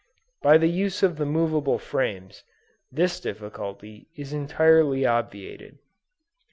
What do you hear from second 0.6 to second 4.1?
use of the movable frames, this difficulty